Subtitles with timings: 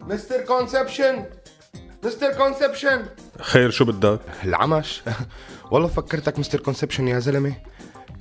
[0.00, 1.24] Mister Conception
[2.04, 3.06] Mister Conception.
[3.40, 5.02] خير شو بدك؟ العمش.
[5.70, 7.54] والله فكرتك Mister Conception يا زلمة.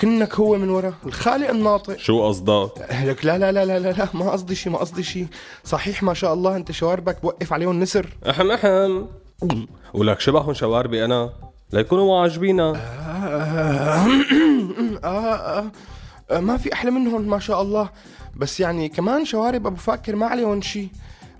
[0.01, 1.97] كنك هو من ورا الخالق الناطق.
[1.97, 2.71] شو قصدك؟
[3.03, 5.27] لك لا لا لا لا لا, ما قصدي شيء ما قصدي شيء
[5.63, 8.09] صحيح ما شاء الله انت شواربك بوقف عليهم نسر.
[8.29, 9.05] احم احم
[9.93, 11.33] ولك شبههم شواربي أنا.
[11.73, 14.07] ليكونوا عاجبينا آه,
[15.03, 15.71] آه, آه.
[16.31, 17.89] ما في أحلى منهم ما شاء الله.
[18.35, 20.89] بس يعني كمان شوارب أبو فاكر ما عليهم شيء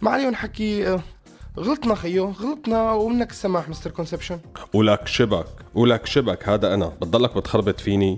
[0.02, 1.00] ما عليهم حكي آه
[1.60, 4.40] غلطنا خيو غلطنا ومنك السماح Mister Conception.
[4.74, 6.88] ولك شبك ولك شبك هذا أنا.
[6.88, 8.18] بتضلك بتخربط فيني.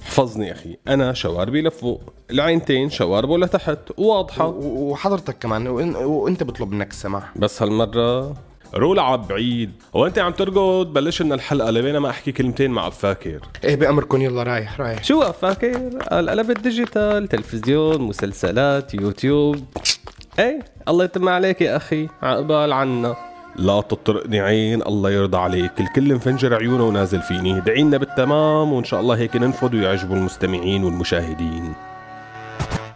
[0.00, 2.02] حفظني أخي أنا شواربي لفوق.
[2.30, 4.46] العينتين شواربه لتحت واضحة.
[4.46, 7.38] وحضرتك كمان وإنت بطلب منك السماح.
[7.38, 8.34] بس هالمرة
[8.74, 9.72] روح لعب بعيد.
[9.92, 14.42] وانت عم ترقد؟ بلش لنا الحلقة لبين ما أحكي كلمتين مع فاكر إيه بامركم يلا
[14.42, 15.04] رايح رايح.
[15.04, 19.64] شو فاكر القلب ال digital تلفزيون مسلسلات يوتيوب.
[20.38, 23.16] إيه الله يتم عليك يا أخي عقبال عنا.
[23.56, 25.80] لا تطرقني عين الله يرضى عليك.
[25.80, 31.74] الكل مفنجر عيونه ونازل فيني دعينا بالتمام وإن شاء الله هيك ننفذ ويعجبوا المستمعين والمشاهدين.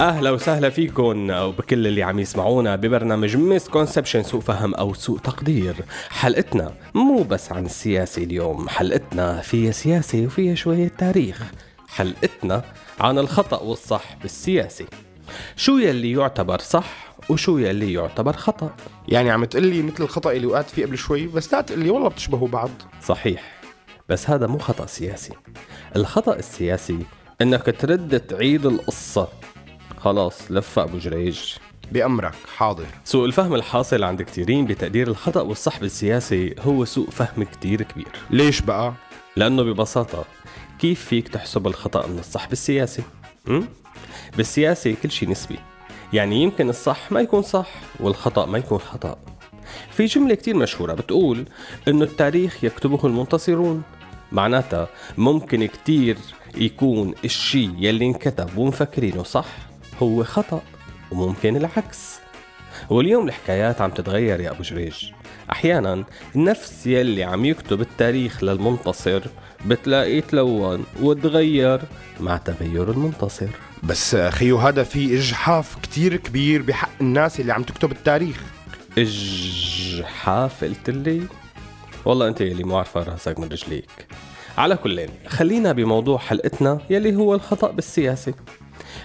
[0.00, 5.76] أهلا وسهلا فيكم وبكل اللي عم يسمعونا ببرنامج misconception سوء فهم أو سوء تقدير.
[6.10, 11.42] حلقتنا مو بس عن السياسة اليوم حلقتنا فيها سياسة وفيها شوية تاريخ.
[11.88, 12.64] حلقتنا
[13.00, 14.86] عن الخطأ والصح بالسياسة.
[15.56, 18.74] شو يلي يعتبر صح وشو يلي يعتبر خطأ؟
[19.08, 22.48] يعني عم تقلي مثل الخطأ اللي وقعت فيه قبل شوي بس لا تقلي والله بتشبهوا
[22.48, 22.70] بعض.
[23.02, 23.62] صحيح
[24.08, 25.32] بس هذا مو خطأ سياسي.
[25.96, 26.98] الخطأ السياسي
[27.42, 29.28] إنك ترد تعيد القصة.
[30.04, 31.40] خلاص لف أبو جريج
[31.92, 37.82] بأمرك حاضر سوء الفهم الحاصل عند كثيرين بتقدير الخطأ والصح بالسياسة هو سوء فهم كتير
[37.82, 38.92] كبير ليش بقى؟
[39.36, 40.24] لأنه ببساطة
[40.78, 43.02] كيف فيك تحسب الخطأ من الصح بالسياسة؟
[43.46, 43.62] م?
[44.36, 45.58] بالسياسة كل شيء نسبي
[46.12, 47.68] يعني يمكن الصح ما يكون صح
[48.00, 49.16] والخطأ ما يكون خطأ
[49.90, 51.44] في جملة كتير مشهورة بتقول
[51.88, 53.82] إنه التاريخ يكتبه المنتصرون
[54.32, 54.88] معناتها
[55.18, 56.16] ممكن كتير
[56.56, 59.46] يكون الشيء يلي انكتب ومفكرينه صح
[60.02, 60.62] هو خطأ
[61.10, 62.18] وممكن العكس.
[62.90, 65.10] واليوم الحكايات عم تتغير يا أبو جريج.
[65.52, 69.22] أحيانا نفس يلي عم يكتب التاريخ للمنتصر
[69.66, 71.80] بتلاقيه تلون وتغير
[72.20, 73.48] مع تغير المنتصر.
[73.82, 78.42] بس خيو هذا في إجحاف كتير كبير بحق الناس اللي عم تكتب التاريخ.
[78.98, 81.22] إجحاف قلت لي؟
[82.04, 84.06] والله أنت يلي مو عارفة راسك من رجليك.
[84.58, 88.34] على كلين خلينا بموضوع حلقتنا يلي هو الخطأ بالسياسة.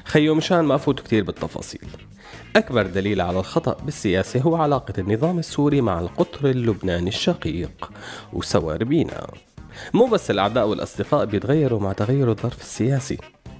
[0.05, 1.87] خيو مشان ما أفوت كتير بالتفاصيل.
[2.55, 7.91] أكبر دليل على الخطأ بالسياسة هو علاقة النظام السوري مع القطر اللبناني الشقيق
[8.33, 9.27] وسواربينا.
[9.93, 13.17] مو بس الأعداء والأصدقاء بيتغيروا مع تغير الظرف السياسي.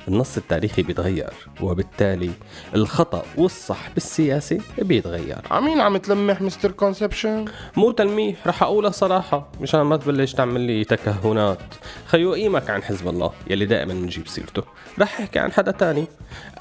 [0.10, 2.32] النص التاريخي بيتغير وبالتالي
[2.76, 5.38] الخطأ والصح بالسياسة بيتغير.
[5.52, 7.46] عمين عم تلمح مستر كونسبشن؟
[7.78, 11.60] مو تلميح رح أقولها صراحة مشان ما تبلش تعمل لي تكهنات.
[12.06, 14.64] خيو قيمك عن حزب الله يلي دائما بنجيب سيرته.
[15.00, 16.08] رح أحكي عن حدا تاني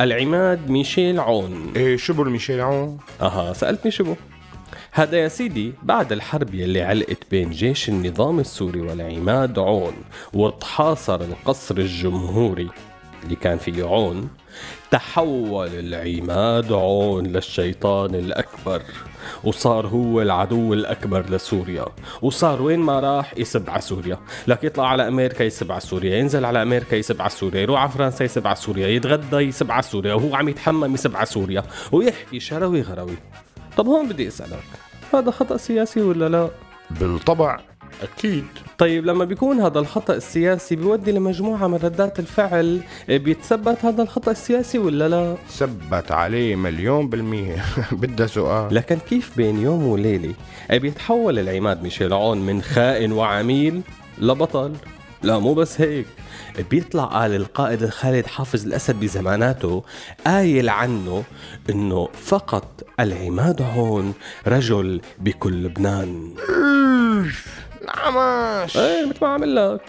[0.00, 1.72] العماد ميشيل عون.
[1.76, 4.14] إيه شبو ميشيل عون؟ أها سألتني شبو
[4.92, 9.94] هذا يا سيدي بعد الحرب يلي علقت بين جيش النظام السوري والعماد عون
[10.32, 12.68] وتحاصر القصر الجمهوري.
[13.24, 14.28] اللي كان فيه عون.
[14.90, 18.82] تحول العماد عون للشيطان الأكبر
[19.44, 21.86] وصار هو العدو الأكبر لسوريا.
[22.22, 24.18] وصار وين ما راح يسب على سوريا.
[24.46, 27.90] لك يطلع على أمريكا يسب على سوريا ينزل على أمريكا يسب على سوريا يروح على
[27.90, 32.40] فرنسا يسب على سوريا يتغدى يسب على سوريا وهو عم يتحمم يسب على سوريا ويحكي
[32.40, 33.16] شروي غروي.
[33.76, 34.64] طب هون بدي أسألك
[35.14, 36.50] هذا خطأ سياسي ولا لا؟
[36.90, 37.60] بالطبع
[38.02, 38.44] أكيد.
[38.78, 44.78] طيب لما بيكون هذا الخطأ السياسي بيودي لمجموعة من ردات الفعل بيتثبت هذا الخطأ السياسي
[44.78, 47.64] ولا لا؟ ثبت عليه مليون بالمية.
[47.92, 48.74] بدها سؤال.
[48.74, 50.34] لكن كيف بين يوم وليلة؟
[50.70, 53.82] بيتحول العماد ميشيل عون من خائن وعميل
[54.18, 54.72] لبطل.
[55.22, 56.06] لا مو بس هيك.
[56.70, 59.84] بيطلع قال القائد الخالد حافظ الأسد بزماناته
[60.26, 61.24] قايل عنه
[61.70, 64.14] إنه فقط العماد هون
[64.46, 66.34] رجل بكل لبنان.
[67.88, 69.80] العمش إيه مثل ما عمل لك.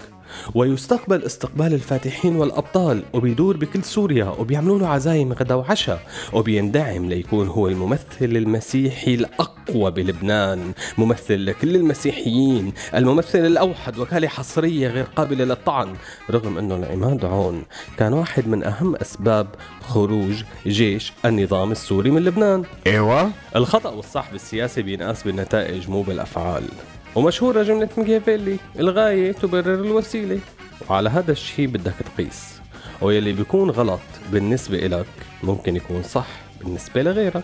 [0.55, 5.99] ويستقبل استقبال الفاتحين والأبطال وبيدور بكل سوريا وبيعملوا له عزايم غدا وعشاء
[6.33, 9.48] وبيندعم ليكون هو الممثل المسيحي الأقوى.
[9.77, 15.93] بلبنان ممثل لكل المسيحيين الممثل الأوحد وكالة حصرية غير قابلة للطعن
[16.31, 17.63] رغم أنه العماد عون
[17.97, 19.47] كان واحد من أهم أسباب
[19.81, 22.63] خروج جيش النظام السوري من لبنان.
[22.87, 23.31] إيوه.
[23.55, 26.63] الخطأ والصح بالسياسة بينقاس بالنتائج مو بالأفعال.
[27.15, 30.39] ومشهورة جملة ميكافيلي الغاية تبرر الوسيلة.
[30.89, 32.59] وعلى هذا الشيء بدك تقيس.
[33.01, 33.99] ويلي بيكون غلط
[34.31, 35.05] بالنسبة إلك
[35.43, 36.27] ممكن يكون صح
[36.61, 37.43] بالنسبة لغيرك.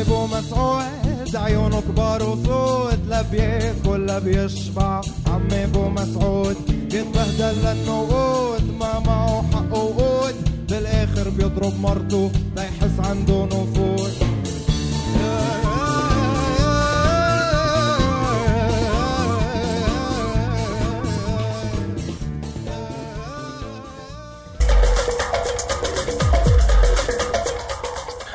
[0.00, 5.00] ابو مسعود عيونه كبار وسود لا بياكل لا بيشبع.
[5.26, 6.56] عمي أبو مسعود
[6.92, 10.34] يتبهدل للنقود ما معه حق وقود
[10.68, 13.85] بالآخر بيضرب مرته ليحس عنده نفوذ.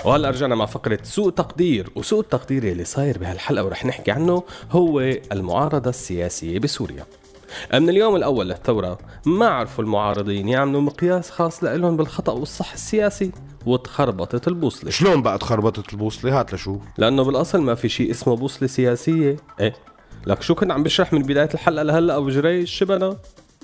[0.06, 5.00] وهلا رجعنا مع فقرة سوء تقدير وسوء التقدير اللي صاير بهالحلقة ورح نحكي عنه هو
[5.32, 7.06] المعارضة السياسية بسوريا.
[7.74, 13.32] من اليوم الأول للثورة ما عرفوا المعارضين يعملوا مقياس خاص لهم بالخطأ والصح السياسي
[13.66, 14.92] وتخربطت البوصلة.
[14.92, 19.36] شلون بقى تخربطت البوصلة؟ هات لشوف لأنه بالأصل ما في شيء اسمه بوصلة سياسية.
[19.60, 19.74] إيه؟
[20.28, 23.18] لك شو كنت عم بشرح من بداية الحلقة لهلأ أبو جريش شبنا؟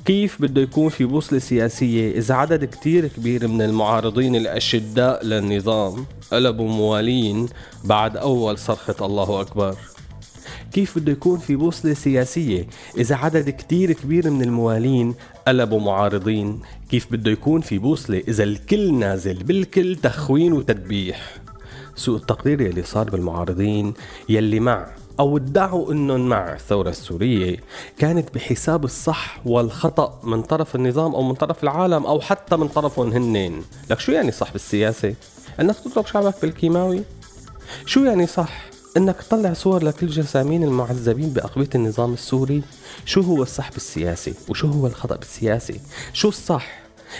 [0.07, 6.69] كيف بده يكون في بوصلة سياسية إذا عدد كتير كبير من المعارضين الأشداء للنظام قلبوا
[6.69, 7.49] موالين
[7.83, 9.75] بعد أول صرخة الله أكبر.
[10.73, 12.67] كيف بده يكون في بوصلة سياسية
[12.97, 15.15] إذا عدد كتير كبير من الموالين
[15.47, 21.37] قلبوا معارضين؟ كيف بده يكون في بوصلة إذا الكل نازل بالكل تخوين وتدبيح؟
[21.95, 23.93] سوء التقدير يلي صار بالمعارضين
[24.29, 24.87] يلي مع
[25.19, 27.57] أو ادعوا أنهم مع الثورة السورية
[27.97, 33.11] كانت بحساب الصح والخطأ من طرف النظام أو من طرف العالم أو حتى من طرفهم
[33.11, 35.13] هنين لك شو يعني صح بالسياسة؟
[35.59, 37.03] أنك تضرب شعبك بالكيماوي؟
[37.85, 38.65] شو يعني صح؟
[38.97, 42.61] إنك تطلع صور لكل جسامين المعذبين بأقبية النظام السوري
[43.05, 45.79] شو هو الصح بالسياسي وشو هو الخطأ بالسياسي
[46.13, 46.79] شو الصح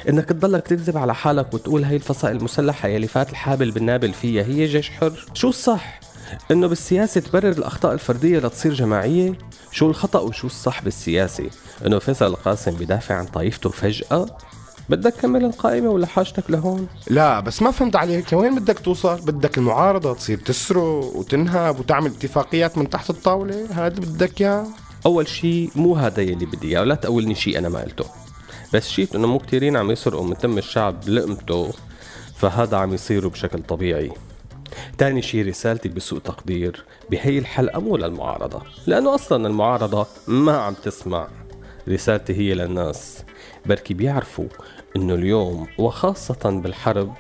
[0.09, 4.65] إنك تضلك تكذب على حالك وتقول هاي الفصائل المسلحة يلي فات الحابل بالنابل فيها هي
[4.65, 5.99] جيش حر شو الصح
[6.51, 9.33] إنه بالسياسة تبرر الأخطاء الفردية لتصير جماعية؟
[9.71, 11.50] شو الخطأ وشو الصح بالسياسي
[11.85, 14.25] إنه فيصل القاسم بدافع عن طائفته فجأة؟
[14.89, 18.33] بدك كمل القائمة ولا حاجتك لهون؟ لا بس ما فهمت عليك.
[18.33, 24.06] لوين بدك توصل؟ بدك المعارضة تصير تسرق وتنهب وتعمل اتفاقيات من تحت الطاولة؟ هذا اللي
[24.06, 24.68] بدك إياه.
[25.06, 28.06] أول شيء مو هذا يلي بدي إياه ولا تقولني شيء أنا ما قلته.
[28.73, 31.73] بس شيت إنه مو كتيرين عم يسرقوا من تم الشعب لقمته
[32.35, 34.11] فهذا عم يصير بشكل طبيعي.
[34.97, 41.28] تاني شيء رسالتي بسوء تقدير بهي الحلقة مو للمعارضة لأنه أصلا المعارضة ما عم تسمع.
[41.90, 43.24] رسالتي هي للناس.
[43.66, 44.47] بركي بيعرفوا
[44.95, 47.14] إنه اليوم وخاصة بالحرب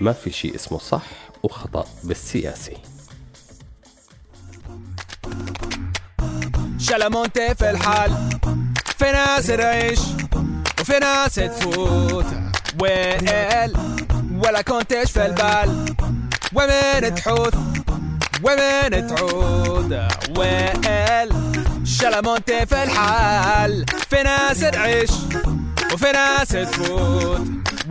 [0.00, 1.06] ما في شيء اسمه صح
[1.42, 2.76] وخطأ بالسياسي
[6.78, 8.30] شلمونتي في الحال
[8.98, 10.00] في ناس تعيش
[10.80, 12.24] وفي ناس تفوت.
[12.82, 13.72] ويل
[14.44, 15.96] ولا كنتش في البال.
[16.52, 17.54] ومن تحوث؟
[18.42, 21.32] ومن تعود؟ ويل
[21.84, 23.84] شلمونتي في الحال.
[24.10, 25.10] في ناس تعيش
[25.92, 27.40] وفي ناس تفوت.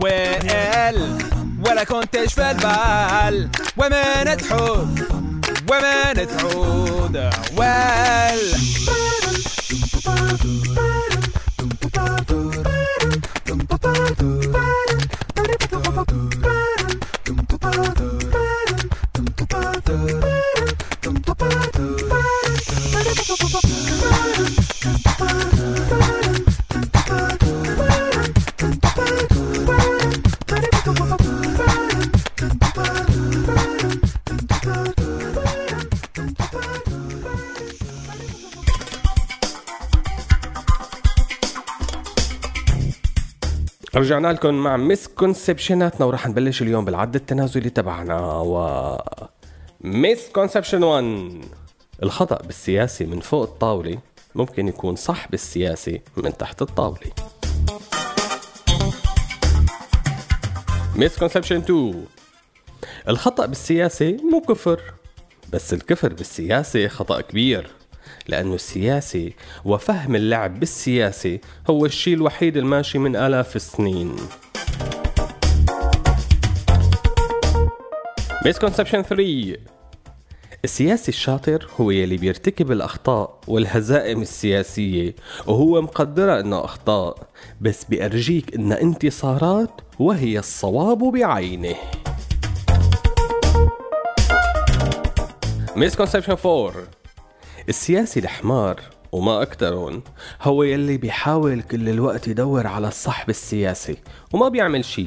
[0.02, 1.18] ويل
[1.66, 3.48] ولا كنتش في البال.
[3.76, 4.88] ومن تحوث؟
[5.70, 8.40] ومن تعود؟ ويل
[44.00, 48.20] رجعنا لكم مع misconception اتنا وراح نبلش اليوم بالعد التنازلي تبعنا.
[48.36, 48.96] و
[49.80, 51.44] misconception 1
[52.02, 53.98] الخطأ بالسياسي من فوق الطاولة
[54.34, 57.10] ممكن يكون صح بالسياسي من تحت الطاولة.
[60.96, 62.04] misconception 2
[63.08, 64.80] الخطأ بالسياسة مو كفر
[65.52, 67.70] بس الكفر بالسياسة خطأ كبير.
[68.28, 69.30] لأنه السياسة
[69.64, 71.38] وفهم اللعب بالسياسة
[71.70, 74.16] هو الشيء الوحيد الماشي من آلاف السنين.
[78.46, 79.56] مسكونسبشن 3
[80.64, 85.14] السياسي الشاطر هو يلي بيرتكب الأخطاء والهزائم السياسية
[85.46, 87.28] وهو مقدرة إنها أخطاء
[87.60, 91.74] بس بيأرجيك إنها انتصارات وهي الصواب بعينه.
[95.76, 96.72] misconception 4
[97.68, 98.80] السياسي الحمار
[99.12, 100.02] وما أكترهون
[100.42, 103.96] هو يلي بيحاول كل الوقت يدور على الصح بالسياسة
[104.32, 105.06] وما بيعمل شي.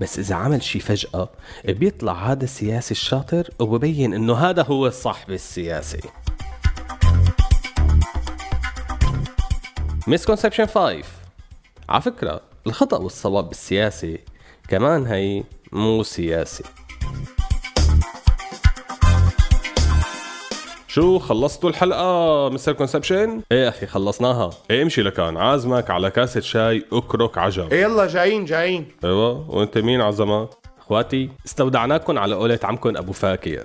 [0.00, 1.28] بس إذا عمل شي فجأة
[1.64, 5.98] بيطلع هذا السياسي الشاطر وببين إنه هذا هو الصح بالسياسة
[10.06, 11.02] misconception 5
[11.88, 14.18] على فكرة الخطأ والصواب بالسياسة
[14.68, 16.64] كمان هي مو سياسي.
[20.94, 24.50] شو خلصتوا الحلقة مستر كونسبشن؟ إيه أخي خلصناها.
[24.70, 25.36] إيه امشي لكان.
[25.36, 27.72] عازمك على كاسة شاي أكرك عجب.
[27.72, 28.88] إيه يلا جايين جايين.
[29.04, 29.50] أيوه.
[29.50, 33.64] وأنت مين عزمات؟ أخواتي استودعناكم على قولة عمكم أبو فاكر.